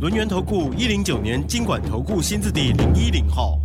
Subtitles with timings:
[0.00, 3.63] 轮源投顾一零九年经管投顾新字第零一零号。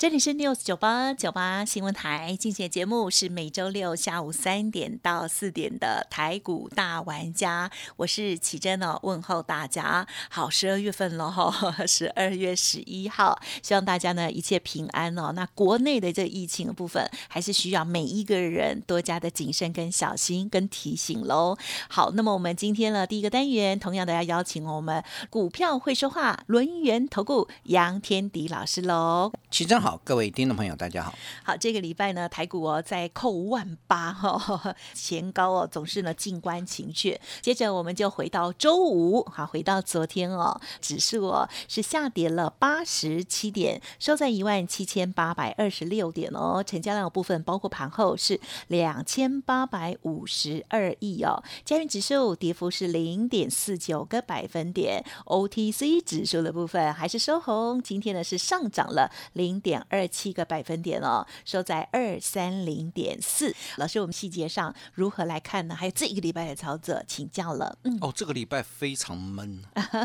[0.00, 10.06] 这里是 News 九八九八新闻台，进行节目是每周六下午三点到四点的台股大玩家，我是启珍哦，问候大家。
[10.30, 11.52] 好，十二月份了哈，
[11.86, 15.32] 十二月十一号，希望大家呢一切平安哦。
[15.32, 21.58] 那国内的这疫情的部分，还是需要每一个人多加的谨慎跟小心跟提醒喽。
[21.90, 29.30] 好，那么我们今天呢第一个单元，同样的要邀请我们股票会说话轮源投顾杨天迪老师喽。
[29.50, 31.12] 齐真好，好各位听众朋友，大家好。
[31.42, 37.20] 好，这个礼拜呢，台股哦在扣万八哈， 前高哦总是呢静观情绪。
[37.40, 46.62] 接着我们就回到周五，好，回到昨天哦，指数哦是下跌了八十七点，收在一万七千八百二十六点哦。
[46.64, 48.38] 成交量的部分包括盘后是
[48.68, 51.42] 两千八百五十二亿哦。
[51.64, 59.10] 加元指数跌幅是零点四九个百分点，OTC 指数的部分还是收红，今天呢是上涨了。
[59.32, 63.54] 零点二七个百分点哦，收在二三零点四。
[63.76, 65.74] 老师，我们细节上如何来看呢？
[65.74, 67.78] 还有这一个礼拜的操作，请教了。
[67.84, 69.62] 嗯，哦，这个礼拜非常闷，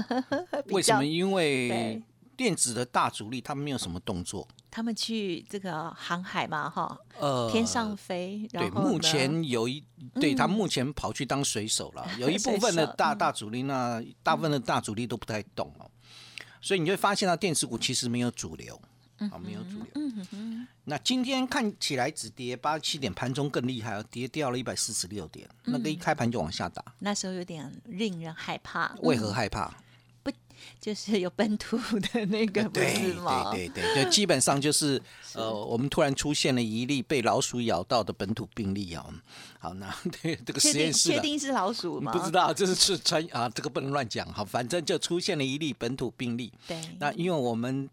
[0.69, 1.03] 为什么？
[1.03, 2.01] 因为
[2.37, 8.45] 电子的大主力他们没有什么动作，他们去这个航海嘛，哈，呃，天上飞。
[8.51, 9.81] 对，目前有一，
[10.15, 12.05] 对他目前跑去当水手了。
[12.19, 15.89] 有一部分的大大主力，那大部分的大主力都不太动哦，
[16.59, 18.77] 所以你会发现到电子股其实没有主流。
[19.29, 19.87] 好，没有主流。
[19.95, 25.49] 嗯哼那今天看起来只跌八十七点，盘中更厉害，跌掉了一百四十六点。
[25.63, 28.95] 那个一开盘就往下打，那时候有点令人害怕。
[29.02, 29.73] 为何害怕？
[30.21, 30.31] 不，
[30.80, 33.52] 就是有本土的那个，不是吗？
[33.52, 35.02] 对对对，就基本上就是
[35.33, 39.05] 呃，我们突然出现了一例被老鼠咬到的本土病例啊。
[39.58, 39.91] 好，那
[40.21, 42.11] 对这个实验室确定是老鼠吗？
[42.11, 44.31] 不知道，这是是传啊，这个不能乱讲。
[44.31, 46.53] 好，反正就出现了一例本土病例。
[46.67, 47.89] 对，那因为我们。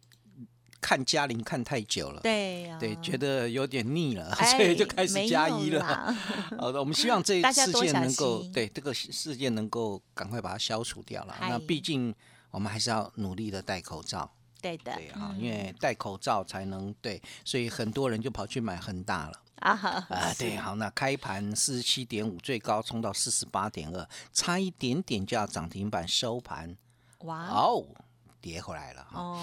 [0.82, 6.12] 看嘉玲看太久了，对对，觉得有点腻了，所以就开始加一了。
[6.58, 11.34] 好的，我们希望这事件能够对这个事件能够赶快把它消除掉了。
[11.40, 12.12] 那毕竟
[12.50, 14.28] 我们还是要努力的戴口罩，
[14.60, 19.40] 对的，对啊，因为戴口罩才能对，所以很多人就跑去买恒大了。
[19.60, 19.70] 啊
[20.10, 26.76] 啊，对，好，那开盘四十七点五，最高冲到四十八点二，差一点点就要涨停板收盘，
[27.20, 27.86] 哇哦。
[28.42, 29.38] 跌回来了哦，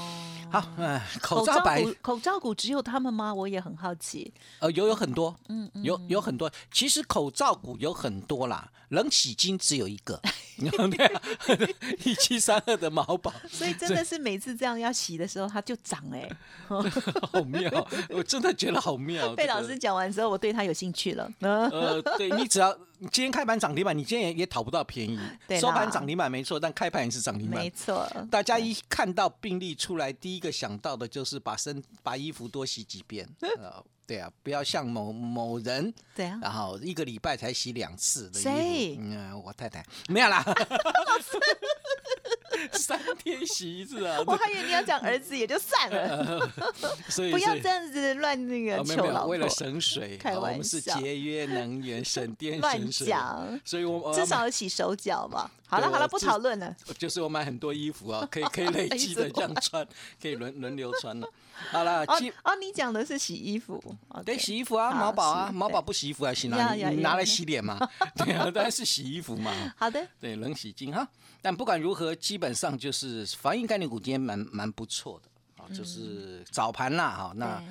[0.51, 3.33] 好，嗯，口罩股，口罩股只有他们吗？
[3.33, 4.31] 我也很好奇。
[4.59, 6.51] 呃，有有很多，嗯，有有很多。
[6.69, 10.21] 其实口罩股有很多啦，冷洗金只有一个，
[12.03, 13.33] 一七三二的毛宝。
[13.49, 16.29] 所以真的是每次这样要洗的时候，它就涨哎，
[16.67, 17.87] 好妙！
[18.09, 19.33] 我真的觉得好妙。
[19.39, 21.31] 被老师讲完之后，我对他有兴趣了。
[21.39, 22.77] 呃，对你只要。
[23.11, 25.17] 今天开盘涨停板，你今天也也讨不到便宜。
[25.59, 27.59] 收盘涨停板没错，但开盘也是涨停板。
[27.59, 28.05] 没错。
[28.29, 33.27] 大家一看到病例出来，第一个想到的就是把身把衣服多洗几遍。
[33.57, 35.93] 呃，对啊，不要像某某人。
[36.15, 36.39] 对啊。
[36.41, 39.01] 然后一个礼拜才洗两次的衣服。
[39.01, 40.43] 嗯，我太太没有啦。
[42.74, 44.20] 三天洗一次啊！
[44.28, 46.50] 我还以为你要讲儿子也就算了，
[47.09, 53.14] 所以不要这样子乱那个求老为了省水，我们是节约能源、省电、省水。
[53.64, 55.50] 所以我至少洗手脚嘛。
[55.68, 56.75] 好了好了，不讨论了。
[56.97, 59.88] 就是我买很多衣服啊，可以可以累积的这样穿，
[60.20, 61.30] 可以轮轮流穿了。
[61.72, 63.81] 好了，哦，你讲的是洗衣服，
[64.25, 66.74] 对，洗衣服啊，毛宝啊，毛宝不洗衣服还洗哪？
[66.74, 67.78] 你拿来洗脸吗？
[68.18, 69.52] 对啊，当然是洗衣服嘛。
[69.78, 71.08] 好的，对，冷洗精哈。
[71.42, 77.62] 但不管如何，基本上就是防疫概念股今天蛮蛮不错的啊，就是早盘啦哈，那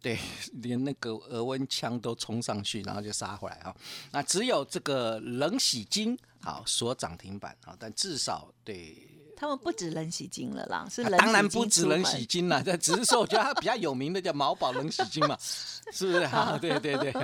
[0.00, 0.18] 对，
[0.62, 3.74] 连那个额温枪都冲上去，然后就杀回来啊。
[4.10, 9.08] 那只有这个冷洗精好锁涨停板啊，但至少对。
[9.38, 15.36] 他们不止冷洗精了啦，是当然不止冷洗精了， 这只是说我觉得它比较有名的叫毛宝冷洗精嘛，
[15.92, 16.18] 是不是？
[16.24, 17.14] 啊，对对对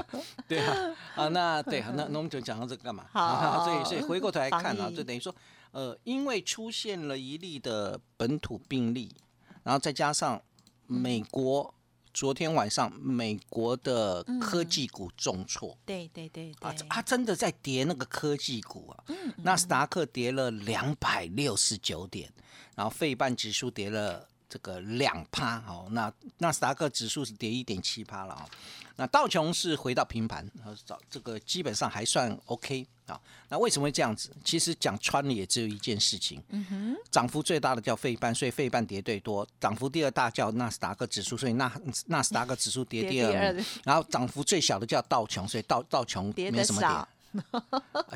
[0.49, 0.77] 对啊
[1.15, 3.07] 啊，那对，那那我们就讲到这个干嘛？
[3.13, 5.35] 好，所以所以回过头来看啊，就等于说，
[5.73, 9.15] 呃，因为出现了一例的本土病例，
[9.63, 10.41] 然后再加上
[10.87, 11.73] 美国
[12.13, 15.77] 昨天晚上美国的科技股重挫。
[15.85, 19.05] 对对对啊对，，它真的在跌那个科技股啊，
[19.39, 22.33] 纳斯达克跌了两百六十九点，
[22.75, 28.49] 然后费半指数跌了这个两趴，哦，那纳斯达克指数是跌一点七趴了啊、
[28.97, 33.21] 那道琼是回到平盘，然后找这个基本上还算 OK 啊。
[33.49, 34.31] 那为什么会这样子？
[34.45, 41.71] 其实讲穿了也只有一件事情，嗯哼，涨幅最大的叫费半，所以费半跌最多；涨幅第二大叫纳斯达克指数，所以纳
[42.07, 43.65] 纳斯达克指数跌第 二跌第二。
[43.85, 46.89] 然后涨幅最小的叫道琼，所以道道琼跌的没什么跌。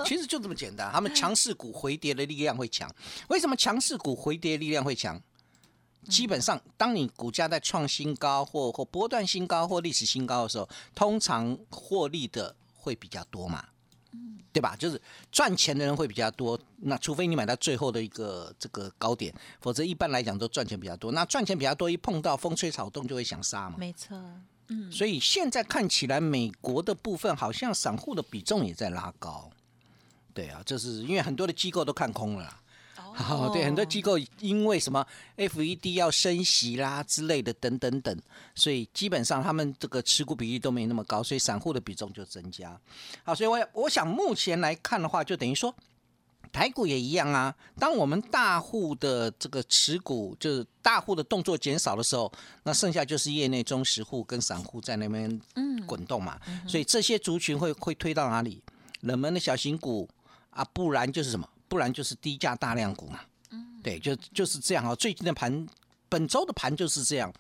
[0.05, 2.93] 其实就这么简单，他们强势股回跌的力量会强。
[3.29, 5.21] 为什么强势股回跌力量会强？
[6.09, 13.65] 基本上，当你股价在创新高或或波段新高或历史新高的时候，通常获利的会比较多嘛，
[14.55, 14.77] 对吧？
[14.79, 15.01] 就是
[15.33, 16.57] 赚钱的人会比较多。
[16.77, 21.11] 那除非你买到最后的一个这个高点，否则一般来讲都赚钱比较多。
[21.11, 23.75] 那赚钱比较多，一碰到风吹草动就会想杀嘛。
[23.77, 24.17] 没错，
[24.69, 29.51] 嗯所以现在看起来，美国的部分好像散户的比重也在拉高。
[30.33, 32.61] 对啊，这是因为很多的机构都看空了啦。
[33.17, 35.07] 哦，对，很多机构因为什么
[35.37, 38.17] FED 要升息啦之类的等等等，
[38.55, 42.79] 所以基本上他们这个持股比例都没那么高，所以散户的比重就增加。
[43.23, 45.75] 好，所以我我想目前来看的话，就等于说
[46.53, 47.55] 台股也一样啊。
[47.79, 52.31] 当我们大户的这个持股就是大户的动作减少的时候，
[52.65, 55.41] 那剩下就是业内中实户跟散户在那边
[55.87, 56.39] 滚动嘛。
[56.67, 58.63] 所以这些族群会会推到哪里？
[59.01, 60.09] 冷门的小型股
[60.51, 61.49] 啊，不然就是什么？
[61.75, 63.19] 不然就是低价大量股嘛。
[63.51, 64.95] 嗯对，就就是这样啊。
[64.95, 65.67] 最近的盘，
[66.09, 67.35] 本周的盘就是这样。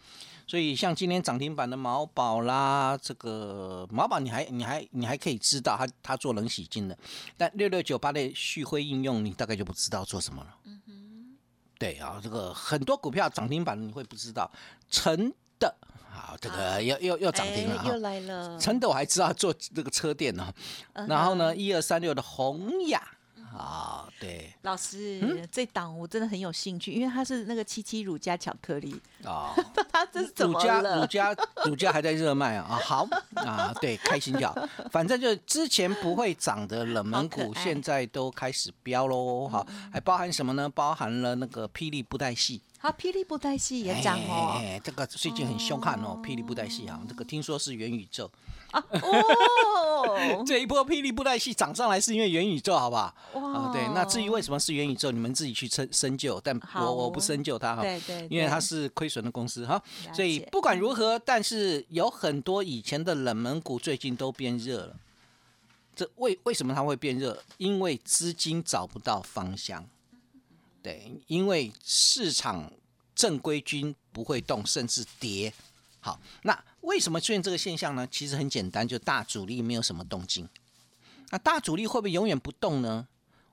[0.45, 6.99] 所以像今天涨停板的毛宝啦，这个毛宝你还你还你还可以知道它它做冷洗金的，
[7.37, 10.57] 但六六九八的旭辉应用你大概就不知道做什么了。
[10.65, 11.37] 嗯
[11.79, 14.51] 对啊，这个很多股票涨停板你会不知道，
[14.91, 15.73] 成的
[16.11, 17.99] 好这个又又又涨停了哈哎又。
[18.01, 20.53] 来了，成的我还知道做这个车店呢、
[20.93, 23.03] 然后呢，一二三六的宏雅
[23.57, 29.55] 啊，对老师，嗯这档我真的很有兴趣，因为它是那个七七乳加巧克力，哦，
[29.93, 31.07] 它这是怎么乳加乳？
[31.07, 40.69] 加乳加还在热卖啊， 啊好啊，对，开心就好，反正就是之前不会涨的冷门股，现在都开始飙喽，好，还包含什么呢？
[40.69, 42.61] 包含了那个霹雳布袋戏。
[42.85, 48.31] 它霹雳布袋戏也涨哦，哎，这个最近很凶悍哦，霹雳布袋戏啊，这个听说是元宇宙，
[48.73, 53.15] 哦， 这一波霹雳布袋戏涨上来是因为元宇宙，好不好？
[53.33, 53.53] 哇。
[53.55, 59.83] 啊，对，那至于为什么是元宇宙，你们自己去深深究，但我我不深究它哈，对对因为它是亏损的公司哈，
[60.13, 64.97] 所以不管如何，但是有很多以前的冷门股最近都变热了。
[65.97, 67.43] 这为为什么它会变热？
[67.57, 69.87] 因为资金找不到方向，
[70.85, 72.71] 对，因为市场
[73.15, 75.51] 正规军不会动，甚至跌。
[75.99, 78.07] 好，那为什么出现这个现象呢？
[78.11, 80.47] 其实很简单，就大主力没有什么动静。
[81.31, 83.09] 那大主力会不会永远不动呢？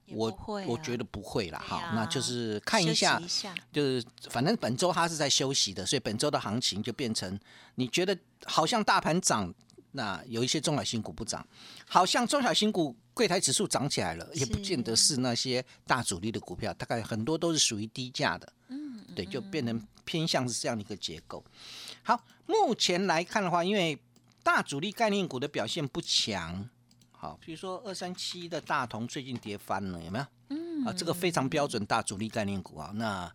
[0.07, 0.29] 我
[0.67, 1.63] 我觉得不会啦。
[1.65, 7.39] 好，啊那就是看一下，一下就是反正本周它是在休息的，所以本周的行情就变成
[7.75, 9.53] 你觉得好像大盘涨，
[9.93, 11.47] 那有一些中小新股不涨，
[11.87, 21.43] 好像中小新股柜台指数涨起来了，也不见得是那些大主力的股票，大概很多都是属于低价的，嗯，对，就变成偏向是这样的一个结构。
[22.03, 23.97] 好，目前来看的话，因为
[24.41, 26.67] 大主力概念股的表现不强，
[27.11, 30.25] 好，比如说二三七的大同最近跌翻了，有没有？
[30.49, 32.91] 嗯，啊，这个非常标准大主力概念股啊。
[32.95, 33.31] 那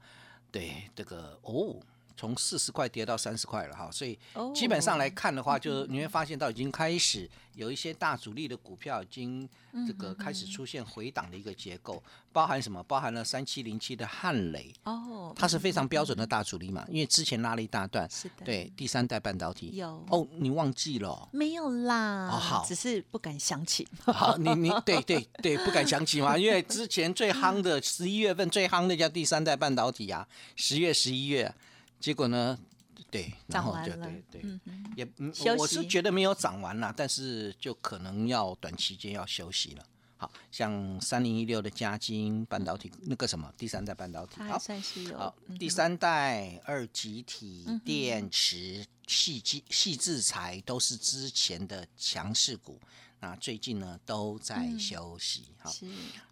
[0.50, 1.76] 对这个哦，
[2.17, 9.49] 从四十块跌到三十块了哈，所以哦基本上来看的话，就你会发现到已经开始有一些大主力的股票已经
[9.87, 12.02] 这个开始出现回档的一个结构，
[12.33, 12.83] 包含什么？
[12.85, 23.87] 包含了三七零七的汉雷，哦，它是非常标准的大主力嘛，因为之前拉了一大段，是的对第三代半导体有哦，你忘记了哦、没有啦，哦好只是不敢想起。
[24.07, 31.52] 好，你你 对对对，不敢想起嘛，因为之前最夯的十一月份最夯的叫第三代半导体啊，十月十一月，
[32.00, 32.59] 结果呢，
[33.11, 34.23] 对，然后就涨完了。
[34.31, 34.61] 对对，
[34.97, 39.85] 也嗯我是息觉得没有涨完啦，但是就可能要短期间要休息了。
[40.19, 52.81] 好像三零一六的嘉金半导体那个什么第三代半导体，好，算是有好，嗯第三代二极体、电池、细基、细制材都是之前的强势股，
[53.26, 55.47] 那最近呢都在休息。
[55.59, 55.85] 好，是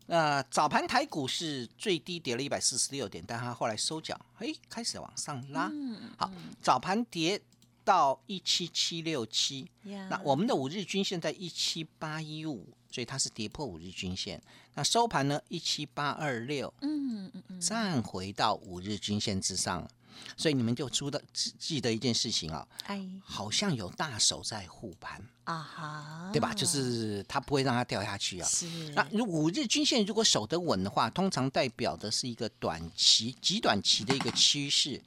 [0.06, 5.68] 那早盘台股是最低跌了一百四十六点，但它后来收脚，哎，开始往上拉。
[5.72, 6.30] 嗯好，
[6.62, 7.40] 早盘跌
[7.84, 14.40] 到一七七六七，那我们的五日均线在一七八一五，所以它是跌破五日均线。
[14.74, 19.88] 那收盘呢一七八二六，嗯嗯嗯，站回到五日均线之上。
[20.36, 26.52] 所以你们就出的记得一件事情啊，哎好像有大手在护盘，啊哈，对吧？
[26.54, 28.48] 就是它不会让它掉下去啊。
[28.48, 35.00] 是那如五日均线如果守得稳的话，通常代表的是一个短期、极短期的一个趋势，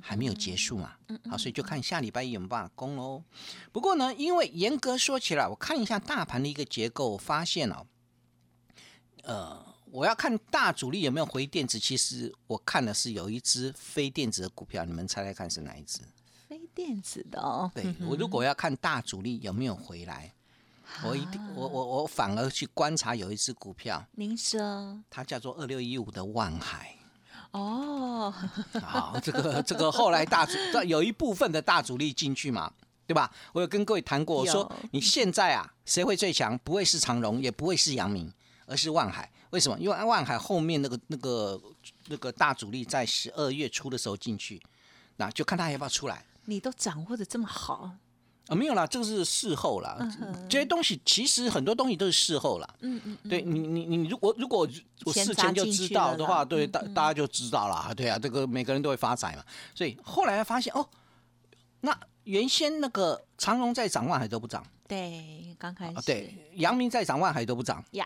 [0.00, 0.94] 还没有结束嘛。
[1.30, 3.22] 好，所以就看下礼拜一有没有办法攻喽。
[3.72, 7.86] 不过呢，因为严格说起来，我看一下大盘的一个结构，发现哦，
[9.22, 16.00] 呃，我要看大主力有没有回电子，其实我看的是有一只非电子的股票，你们猜猜看是哪一只？
[16.48, 20.34] 非电子的哦，对我如果要看大主力有没有回来，
[21.04, 26.96] 我一定我我我反而去观察有一只股票，您说它叫做二六一五的万海。
[27.52, 28.34] 哦，
[28.82, 30.54] 好，这个这个后来大主
[30.88, 32.68] 有一部分的大主力进去嘛，
[33.06, 33.32] 对吧？
[33.52, 36.58] 我有跟各位谈过，我说你现在啊，谁会最强？
[36.64, 38.28] 不会是长荣，也不会是阳明，
[38.66, 39.30] 而是万海。
[39.54, 39.78] 为什么？
[39.78, 41.60] 因为万海后面那个那个
[42.08, 44.60] 那个大主力在十二月初的时候进去，
[45.16, 46.24] 那就看他要不要出来。
[46.46, 47.88] 你都掌握的这么好，
[48.48, 49.96] 啊，没有啦，这个是事后啦。
[50.50, 52.68] 这些东西其实很多东西都是事后啦。
[52.80, 54.68] 嗯嗯嗯，对你，你你如果如果
[55.04, 57.94] 我事前就知道的话，对大大家就知道了。
[57.94, 59.44] 对啊，这个每个人都会发财嘛。
[59.72, 60.84] 所以后来发现哦，
[61.82, 67.82] 那原先那个长荣在涨，万海都不涨对，刚开始啊，对，阳明在涨，万海都不涨。
[67.92, 68.04] 呀，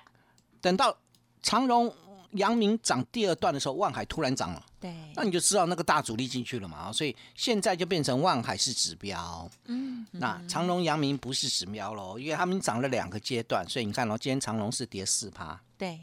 [0.60, 0.96] 等到
[1.42, 1.92] 长荣、
[2.32, 6.76] 阳明涨第二段的时候，万海突然涨了，对，那你就知道那个大主力进去了嘛。
[6.76, 9.50] 啊所以现在就变成万海是指标。
[9.64, 15.98] 嗯，那长荣、阳明不是指标喽，因为他们涨了两个阶段，所以你看哦，今天长荣是跌四趴，对，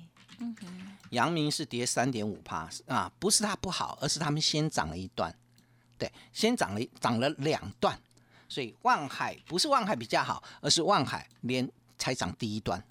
[1.11, 5.33] 阳明是跌三点五趴啊，不是它不好，而是他们先涨了一段，
[5.97, 7.97] 对，先涨了涨了两段，
[8.49, 12.83] 所以万海不是万海比较好，而是万海连才涨第一段，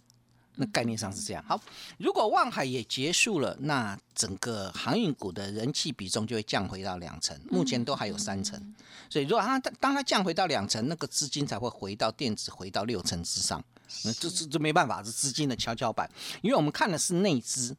[0.56, 1.44] 那概念上是这样。
[1.46, 1.61] 好，
[1.99, 8.75] 如果望海也结束了，那整个航运股的人气比重就会降回到两成，目前都还有三成，
[9.11, 13.62] 所以如果它当它降回到两成，那个资金才会回到电子回到六成之上。
[14.04, 17.76] 那这这这没办法，是资金的跷跷板，因为我们看的是内资，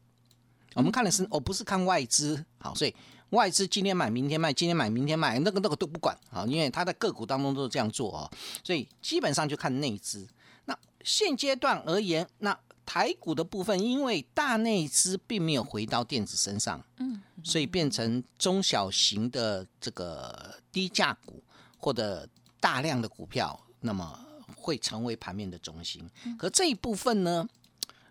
[0.74, 2.94] 我们看的是，我不是看外资，好，所以
[3.30, 8.30] 外资今天买，明天卖，今天买，明天卖，那个那个都不管，好，因为它在个股当中都是这样做哦，
[8.62, 10.26] 所以基本上就看内资。
[11.06, 21.42] 那现阶段而言，那台股的部分，因为大内资并没有回到电子身上，嗯，所以变成中小型的这个低价股
[21.78, 24.18] 或者大量的股票，那么
[24.56, 26.08] 会成为盘面的中心。
[26.36, 27.48] 可这一部分呢，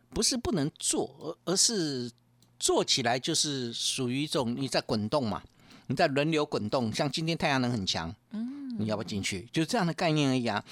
[0.10, 2.12] 不是不能做，而而是
[2.60, 5.44] 做起来就是属于一种你在滚动嘛，
[5.88, 6.94] 你在轮流滚动。
[6.94, 9.48] 像今天太阳能很强，嗯，你要不要进去？
[9.52, 10.64] 就这样的概念而已啊。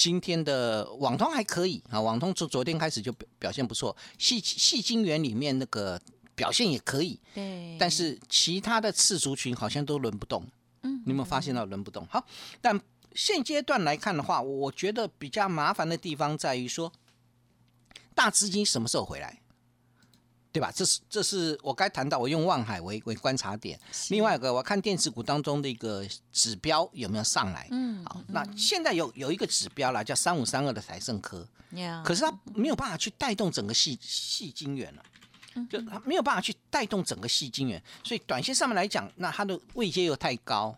[0.00, 6.00] 今天的网通还可以啊，网通从昨天开始就表表现不错，细细晶圆里面那个
[6.34, 10.42] 表现也可以，对，但是其他的次族群好像都轮不动。
[10.84, 12.06] 嗯，你有没有发现到轮不动？
[12.06, 12.24] 好，
[12.62, 12.80] 但
[13.14, 16.90] 现阶段来看的话，我觉得比较麻烦的地方在于说，
[18.14, 19.42] 大资金什么时候回来？
[20.52, 20.72] 对吧？
[20.74, 23.78] 这是这是我该谈到，我用望海为为观察点。
[24.08, 27.68] 另外一个，我看电子股当中的一个指标有没有上来。
[27.70, 35.02] 嗯，好，那现在有有一个指标啦，叫三五三二的台盛科，呀，可是它没有办法去带动整个细细晶圆了。
[35.68, 40.74] 就它没有办法去带动整个细晶圆，所以短线上面来讲，那它的位阶又太高，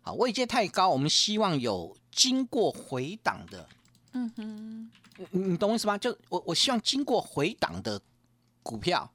[0.00, 3.68] 好，位阶太高，我们希望有经过回档的，
[4.14, 4.90] 嗯哼，
[5.30, 5.98] 你你懂我意思吗？
[5.98, 8.00] 就我我希望经过回档的
[8.66, 9.08] 股票，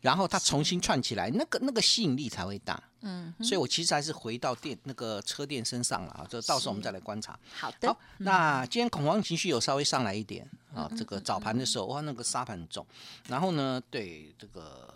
[0.00, 2.82] 然后它重新串起来，那个那个吸引力才会大。
[3.06, 7.38] 嗯，所以我其实还是回到电那个车电身上了啊，这到时候我们再来观察。
[7.52, 12.86] 好的好，，那今天恐慌情绪有稍微上来一点啊，这个早盘的时候哇，那个沙盘很重。
[13.28, 14.88] 然后呢，对这个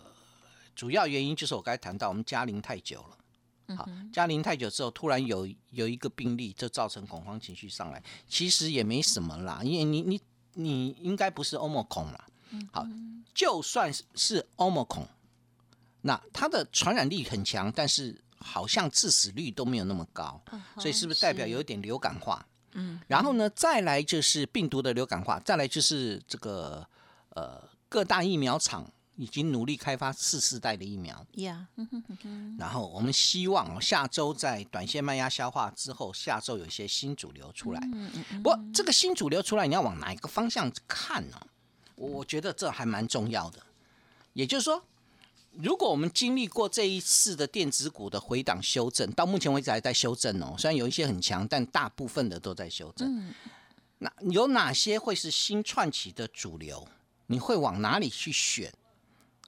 [0.75, 3.75] 主要原因就是我刚才谈到，我们加零太久了。
[3.75, 8.01] 好，加零太久之后，突然有有一个病例，就造成恐慌情绪上来。
[8.27, 10.19] 其实也没什么啦，因为你你
[10.55, 12.25] 你应该不是欧盟恐啦。
[12.71, 12.87] 好，
[13.33, 15.07] 就算是是欧姆孔，
[16.01, 20.41] 那它的传染力很强，但是好像致死率都没有那么高，
[20.77, 22.45] 所以是不是代表有一点流感化？
[22.73, 26.87] 嗯，然后呢，再来就是病毒的流感化，再来就是这个
[27.29, 31.67] 呃各大疫苗厂已经努力开发次世代的疫苗，呀，
[32.59, 37.79] 然后我们希望哦下周在短线卖压消化之后，下周有一些新主流出来。
[37.91, 41.41] 嗯嗯嗯，不过这个新主流出来，你要往哪一个方向看呢、
[41.99, 43.59] 我我觉得这还蛮重要的。
[44.33, 44.81] 也就是说，
[45.51, 53.33] 如果我们经历过这一次的电子股的回档修正，到目前为止还在修正哦，虽然有一些很强，但大部分的都在修正。
[53.97, 56.87] 那有哪些会是新串起的主流？
[57.27, 58.73] 你会往哪里去选？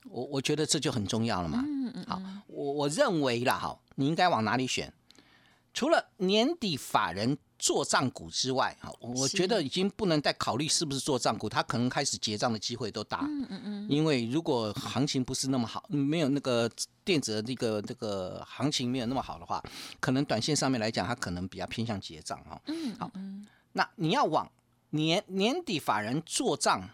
[0.10, 1.64] 我我觉得这就很重要了嘛。
[1.66, 4.92] 嗯嗯好，我我认为啦，哈，你应该往哪里选？
[5.74, 13.20] 除了年底法人做账股之外，哈，我觉得已经不能再考虑是不是做账股，它可能开始结账的机会都大。
[13.22, 13.88] 嗯嗯嗯。
[13.88, 16.68] 因为如果行情不是那么好，没有那个
[17.06, 19.64] 电子的这个这个行情没有那么好的话，
[20.00, 22.60] 可能短线上面来讲，它可能比较偏向结账哈。
[22.66, 22.96] 嗯。
[22.98, 23.12] 好，
[23.74, 24.52] 那你要往
[24.90, 26.90] 年年底法人做账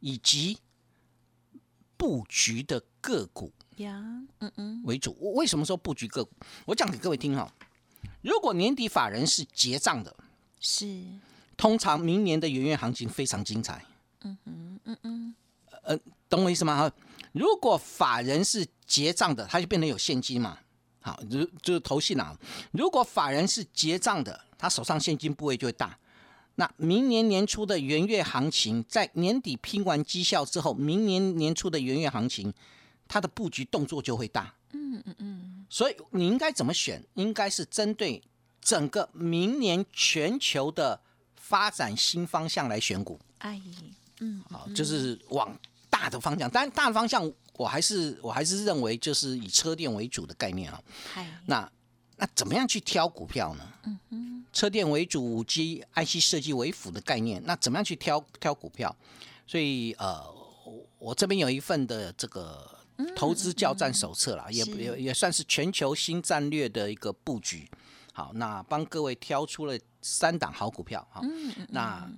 [0.00, 0.58] 以及
[1.96, 3.98] 布局的个股呀，
[4.40, 5.16] 嗯嗯，为主。
[5.18, 6.30] 我为什么说布局个股？
[6.66, 7.50] 我讲给各位听哈。
[8.26, 10.12] 如果年底法人是结账的，
[10.58, 11.00] 是，
[11.56, 13.84] 通常明年的元月行情非常精彩。
[14.22, 15.34] 嗯嗯嗯嗯，
[15.84, 15.96] 呃，
[16.28, 16.76] 懂我意思吗？
[16.76, 16.92] 哈，
[17.30, 20.58] 如果法人是结账的，它就变成有现金嘛。
[21.00, 22.36] 好，如就是投信啊。
[22.72, 25.96] 如果法人是结账的，他手上现金部位就会大。
[26.56, 32.52] 那明年年初的元月行情，在年底拼完绩效之后，明年年初的元月行情，
[33.06, 34.52] 它的布局动作就会大。
[34.76, 37.02] 嗯嗯嗯，所以你应该怎么选？
[37.14, 38.22] 应该是针对
[38.60, 41.00] 整个明年全球的
[41.36, 43.18] 发展新方向来选股。
[43.38, 43.60] 哎，
[44.20, 46.50] 嗯，好，就是往大的方向。
[46.50, 50.82] 当然，大的方向我还是我还是认为就是以车电为主的概念啊。
[51.12, 51.70] 嗨，那
[52.16, 53.72] 那怎么样去挑股票呢？
[53.84, 57.42] 嗯哼，车电为主，五 G IC 设计为辅的概念。
[57.44, 58.94] 那怎么样去挑挑股票？
[59.46, 60.22] 所以呃，
[60.64, 62.75] 我我这边有一份的这个
[63.14, 67.68] 投资教战手册啦，也也也算是全球新战略的一个布局。
[68.12, 71.20] 好，那帮各位挑出了三档好股票哈。
[71.68, 72.10] 那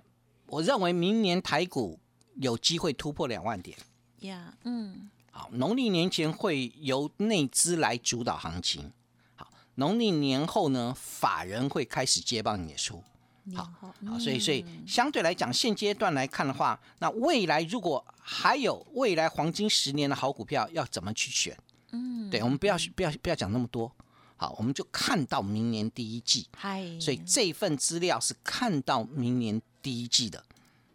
[0.46, 1.98] 我认为明年台股
[2.36, 3.76] 有机会突破两万点。
[4.20, 8.92] 呀，嗯，好，农历年前会由内资来主导行情。
[9.34, 13.02] 好，农历年后呢，法人会开始接棒演出。
[13.48, 21.56] 年后，好，所以所以嗯相对来讲，现阶段来看的话，那未来如果还有未来黄金十年的好股票，要怎么去选？
[21.92, 23.90] 嗯，对，我们不要不要不要讲那么多。
[24.36, 26.46] 好，我们就看到明年第一季。
[26.56, 30.44] 嗨，所以这份资料是看到明年第一季的。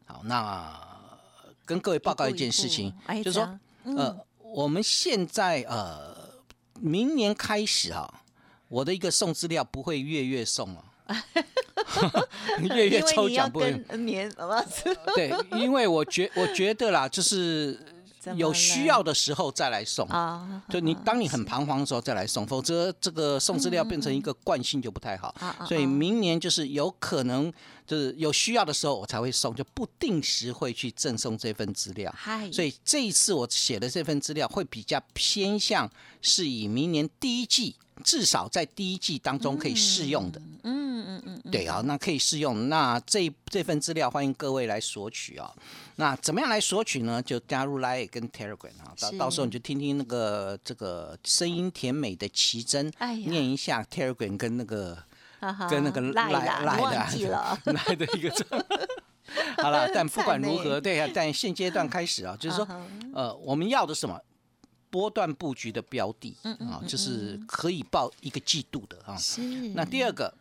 [0.05, 0.79] 好，那
[1.65, 6.41] 跟各位报告一件事情，哎就是说，嗯呃，我们现在呃，
[6.79, 8.21] 明年开始啊，
[8.69, 10.83] 我的一个送资料不会月月送哦，
[12.75, 13.71] 月月抽奖不会。
[13.87, 14.63] 跟年什么？
[15.15, 17.77] 对，因为我觉我觉得啦，就是
[18.35, 20.07] 有需要的时候再来送。
[20.07, 25.33] 啊，就你当你很彷徨的时候再来送，否则这个送资料变成一个惯性就不太好。
[25.67, 27.51] 所以明年就是有可能
[27.85, 32.13] 就是有需要的时候我才会送，就不定时会去赠送这份资料。
[32.17, 35.89] 嗨，所以这一次我写的这份资料会比较偏向
[36.21, 40.41] 是以明年第一季，至少在第一季当中可以适用的。
[40.63, 42.69] 嗯嗯嗯嗯，对啊，那可以试用。
[42.69, 45.51] 那这这份资料欢迎各位来索取啊。
[45.95, 47.21] 那怎么样来索取呢？
[47.21, 54.97] 就加入 Line 跟 Telegram 啊，到到时候你就听听那个这个声音甜美的奇珍哎念一下 Telegram 跟那个
[55.69, 58.45] 跟那个赖啦赖你忘记的了， 来的一个字。
[59.57, 62.67] 好了， 但不管如何，对啊，但现阶段开始啊，就是说
[63.13, 64.19] 呃，我们要的是什么？
[64.89, 69.17] 波段布局的标的啊，嗯就是可以报一个季度的啊。
[69.17, 69.41] 是
[69.73, 70.31] 那第二个，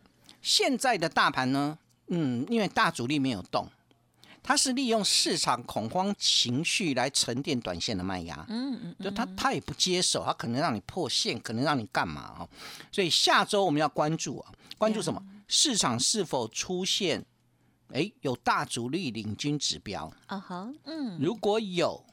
[0.43, 3.65] 现在的大盘呢，嗯，因为大主力没有动，
[4.43, 8.45] 它是利用市场恐慌情绪来沉淀短线的卖压。
[8.49, 12.47] 嗯嗯就它它也不接手，它可能让你破线，可能让你干嘛啊？
[12.91, 15.23] 所以下周我们要关注啊，关注什么？
[15.47, 17.23] 市场是否出现
[17.93, 20.11] 哎有大主力领军指标？
[20.25, 22.03] 啊哈，嗯，如果有，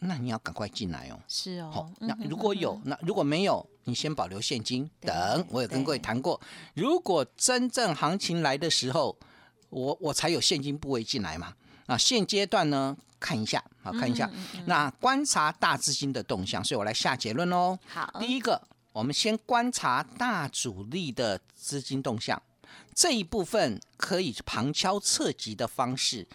[0.00, 1.18] 那你要赶快进来哦。
[1.28, 5.46] 是好哦，，那如果有，那如果没有，你先保留现金等。
[5.50, 6.40] 我有跟各位谈过，
[6.74, 9.16] 如果真正行情来的时候，
[9.68, 11.54] 我我才有现金部位进来嘛。
[11.86, 17.76] 啊，现阶段呢，看一下，好看一下，嗯那观察大资金的动向，所以我来下结论喽。
[17.88, 18.62] 好，第一个，
[18.92, 22.40] 我们先观察大主力的资金动向，
[22.94, 26.28] 这一部分可以旁敲侧击的方式，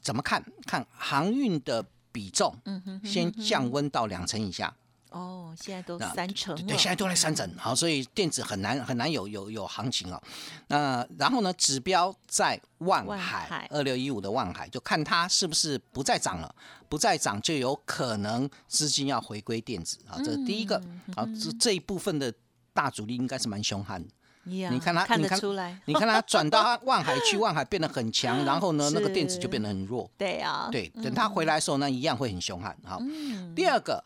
[0.00, 0.42] 怎么看？
[0.66, 4.74] 看航运的比重，嗯哼哼先降温到两成以下。
[5.10, 10.22] 哦，现在都三成了，对，现在都在三成，好，所以电子很难很难有有有行情哦。
[10.68, 16.54] 那然后呢，指标在万万海海二六一五的万海，就看它是不是不再涨了，
[16.88, 20.18] 不再涨就有可能资金要回归电子啊。
[20.18, 22.32] 这是第一个，嗯好，这这一部分的
[22.74, 24.08] 大主力应该是蛮凶悍的。
[24.58, 30.08] 呀你看它看你看得出来，你看它转到 万海去，万海变得很强，然后呢，那个电子就变得很弱。
[30.16, 32.76] 对啊，对，等它回来的时候呢，一样会很凶悍。
[32.84, 34.04] 好，嗯，第二个，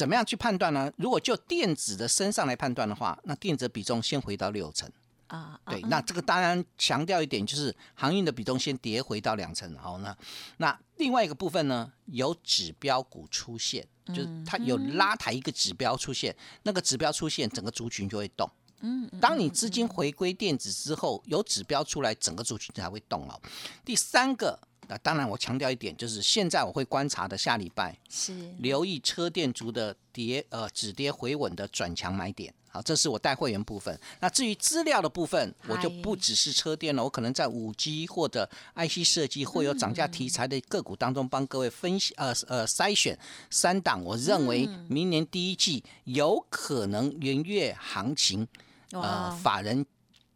[0.00, 0.90] 怎么样去判断呢？
[0.96, 4.90] 如果就电子的身上来判断的话，那电子比重先回到六成。
[5.26, 9.76] 啊，对，啊那这个当然强调一点，就是航运的比重先跌回到两成。
[9.76, 10.16] 好，那
[10.56, 18.50] 那另外一个部分呢，有指标股出现，就是它有拉抬一个指标出现，那个指标出现，整个族群就会动。
[18.80, 23.38] 嗯，嗯当你资金回归电子之后，有指标出来，整个族群才会动哦。
[23.84, 24.58] 第三个，
[24.90, 32.52] 那当然我强调一点，就是现在我会观察的下礼拜，是留意车电族的跌呃止跌回稳的转强买点。
[32.72, 33.96] 好，这是我带会员部分。
[34.20, 43.16] 那至于资料的部分，我就不只是车电了，我可能在五 G 或者 IC 设计或有涨价题材的个股当中，帮各位分析呃呃筛选
[43.48, 48.46] 三档，我认为明年第一季有可能元月行情
[48.90, 49.86] 呃法人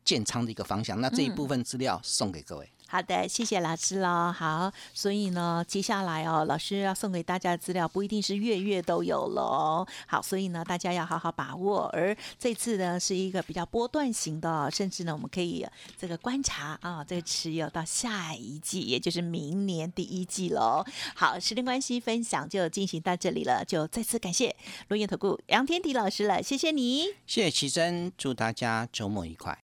[0.05, 1.01] 建仓的一个方向。
[1.01, 2.69] 那这一部分资料送给各位。
[2.95, 4.31] 好的，谢谢老师喽。
[4.31, 9.85] 好，所以呢，接下来哦，老师要送给大家的资料不一定是月月都有喽。
[10.07, 11.87] 好，所以呢，大家要好好把握。
[11.93, 15.67] 而这次呢，是一个比较波段型的，甚至呢，我们可以
[15.99, 20.85] 这个观察啊，这个持有到下一季，也就是明年第一季喽。
[21.17, 24.55] 好，时间关系，分享就进行到这里了，就再次感谢
[24.87, 27.07] 罗燕投顾杨天迪老师了，谢谢你。
[27.27, 29.59] 谢谢奇珍，祝大家周末愉快。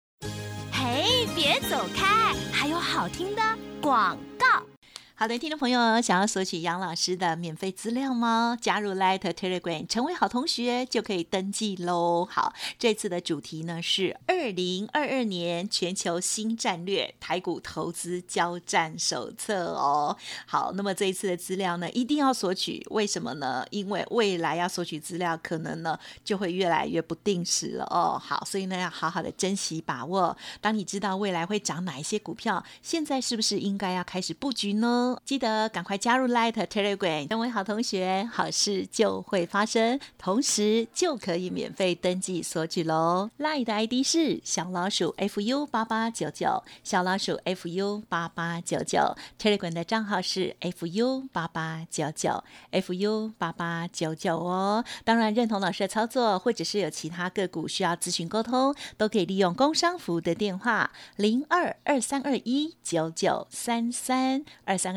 [1.41, 3.43] 别走开，还有好听的
[3.81, 4.68] 广告。
[5.21, 8.57] 好的，听众朋友，想要索取杨老师的免费资料吗？
[8.61, 12.25] 加入 Light Telegram 成为好同学就可以登记喽。
[12.31, 20.17] 好，这次的主题呢是二零二二年全球新战略台股投资交战手册哦。
[20.47, 23.67] 好，那么这一次的资料呢，一定要索取，为什么呢？
[23.71, 28.17] 因为未来要索取资料，可能呢就会越来越不定时了哦。
[28.25, 30.37] 好，所以呢要好好的珍惜把握。
[30.61, 35.08] 当你知道未来会涨哪一些股票，现在是不是应该要开始布局呢？
[35.25, 43.31] 记得赶快加入 Light Telegram，成为好同学，好事就会发生，同时就可以免费登记索取喽。
[43.39, 52.43] Light 的 ID 是小老鼠 fu 八八九九，小老鼠 fu 八八九九，Telegram 的账号是 fu 八八九九
[52.73, 54.85] ，fu 八八九九哦。
[55.05, 64.97] 当然，认同老师的操作，或者是有其他个股需要咨询沟通，都可以利用工商服务的电话零二二三二一九九三三二三